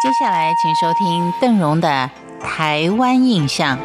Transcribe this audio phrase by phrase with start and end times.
[0.00, 2.08] 接下来，请收听邓荣的
[2.40, 3.76] 《台湾印象》。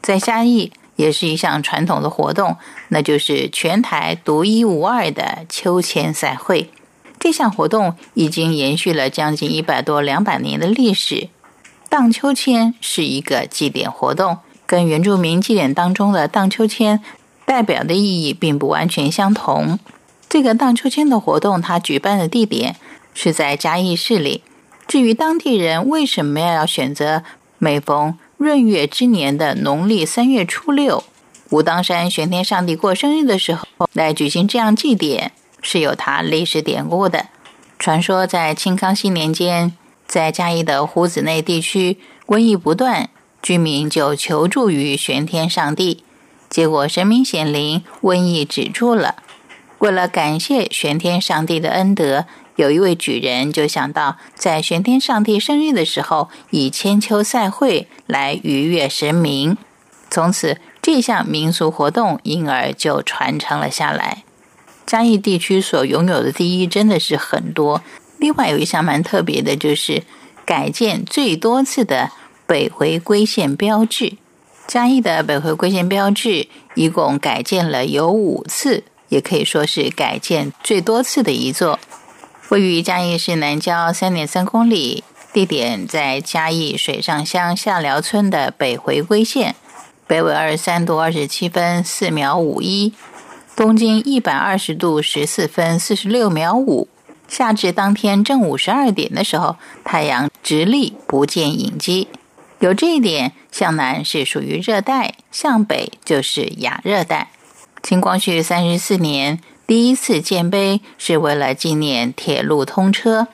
[0.00, 2.56] 在嘉义，也是一项传统的活动，
[2.88, 6.70] 那就是全台独一无二的秋千赛会。
[7.18, 11.28] 这项活动已经延续了将近一百多两百年的历史。
[11.90, 14.38] 荡秋千是一个祭典活动。
[14.66, 17.02] 跟原住民祭典当中的荡秋千
[17.44, 19.78] 代表的意义并不完全相同。
[20.28, 22.76] 这个荡秋千的活动，它举办的地点
[23.12, 24.42] 是在嘉义市里。
[24.86, 27.22] 至于当地人为什么要选择
[27.58, 31.04] 每逢闰月之年的农历三月初六，
[31.50, 37.26] 武当山玄天上帝过生日的时候来举行这样祭典，是有它历史典故的。
[37.78, 39.76] 传说在清康熙年间，
[40.06, 43.08] 在嘉义的湖子内地区瘟疫不断。
[43.44, 46.02] 居民就求助于玄天上帝，
[46.48, 49.16] 结果神明显灵，瘟疫止住了。
[49.80, 52.24] 为了感谢玄天上帝的恩德，
[52.56, 59.58] 有一位举人就想到，在玄天上帝生日的时候，以千秋赛会来愉悦神明。
[60.10, 64.24] 从此，这项民俗活动因而就传承了下来。
[64.86, 67.82] 嘉义地区所拥有的第一真的是很多。
[68.16, 70.02] 另外有一项蛮特别的，就是
[70.46, 72.10] 改建最多次的。
[72.46, 74.14] 北回归线标志，
[74.66, 81.78] 嘉义的北回归线标志一共改建了有五次，也可以说是改建最多次的一座。
[82.50, 89.56] 位于嘉义市南郊三点三公里，地点在嘉义水上乡下寮村的北回归线，
[90.06, 92.92] 北纬二十三度二十七分四秒五一，
[93.56, 96.88] 东经一百二十度十四分四十六秒五。
[97.26, 102.08] 夏至当天正午十二点的时候，太阳直立不见影迹。
[102.60, 107.30] 有这一点，向南是属于热带，向北就是亚热带。
[107.82, 113.28] 清光绪三十四年第一次建碑是为了纪念铁路通车。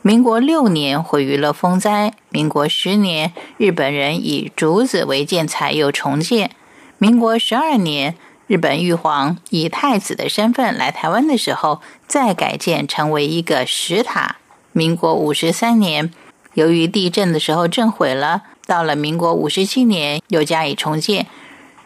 [0.00, 6.50] 民国六年毁于了风灾，民国十年日本人以竹子为建材又重建。
[6.96, 8.14] 民国十二年
[8.46, 14.36] 日本玉皇以太子的身份来台湾的时候，再改建成为一个石塔。
[14.72, 16.10] 民国五十三年，
[16.54, 18.42] 由于地震的时候震毁了。
[18.66, 21.26] 到了民国五十七年，又加以重建，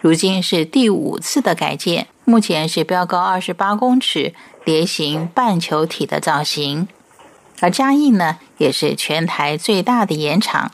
[0.00, 2.06] 如今是第五次的改建。
[2.24, 4.32] 目前是标高二十八公尺、
[4.64, 6.86] 蝶形半球体的造型。
[7.60, 10.70] 而嘉义呢，也是全台最大的盐场，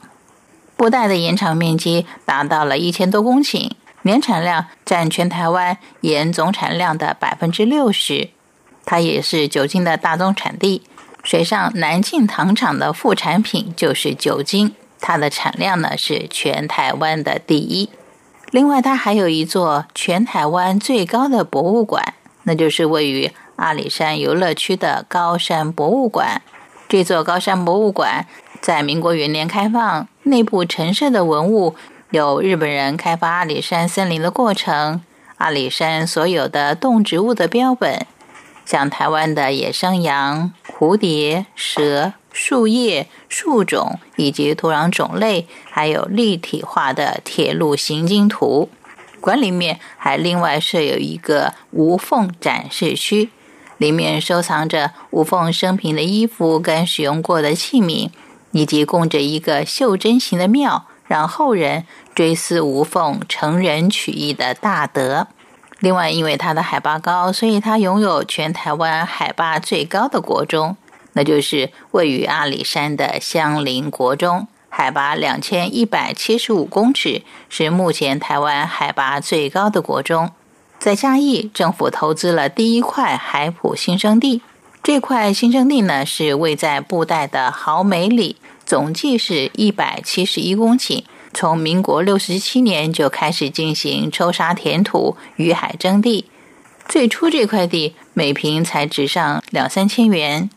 [0.76, 3.70] 布袋的盐场面积达到了一千多公顷，
[4.02, 8.28] 年产量占全台湾盐总产量的百分之六十。
[8.84, 10.82] 它也是酒精的大宗产地，
[11.22, 14.74] 水上南靖糖厂的副产品就是酒精。
[15.00, 17.88] 它的产量呢是全台湾的第一。
[18.50, 22.14] 另外，它还有一座全台湾最高的博物馆，
[22.44, 26.40] 那就是位于阿里山游乐区的高山博物馆。
[26.88, 28.26] 这座高山博物馆
[28.62, 31.74] 在民国元年开放，内部陈设的文物
[32.10, 35.02] 有日本人开发阿里山森林的过程、
[35.36, 38.06] 阿里山所有的动植物的标本，
[38.64, 42.14] 像台湾的野生羊、蝴蝶、蛇。
[42.32, 48.68] 树叶、树种以及土壤种类，还有立体化的铁路行经图。
[49.20, 53.30] 馆里面还另外设有一个无缝展示区，
[53.76, 58.10] 里面收藏着无缝生平的衣服跟使用过的器皿，
[58.52, 61.84] 以及供着一个袖珍型的庙，让后人
[62.14, 65.26] 追思无缝成人取义的大德。
[65.80, 70.76] 另外，因为它的海拔高，所以它拥有全台湾海拔最高的国中。
[71.14, 80.30] 那就是位于阿里山的香林国中，海拔两千一百七十五公尺，是目前台湾海拔最高的国中。
[80.78, 84.42] 在嘉义，政府投资了第一块海埔新生地。
[84.80, 91.02] 这块新生地呢，是位在布袋的豪美里，总计是一百七十一公顷。
[91.34, 96.26] 从民国六十七年就开始进行抽沙填土、与海征地。
[96.88, 100.48] 最初这块地每平才值上两三千元。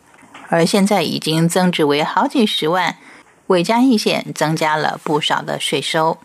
[0.51, 2.97] 而现在已经增值为好几十万，
[3.47, 6.17] 为嘉义县增加了不少的税收。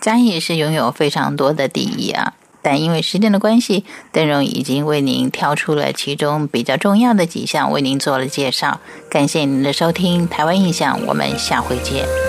[0.00, 2.32] 嘉义是拥有非常多的第一啊，
[2.62, 8.80] 但因为时间的关系，邓荣已经为您挑出了其中比较重要的几项，为您做了介绍。
[9.10, 12.25] 感谢您的收听，台湾印象，我们下回见。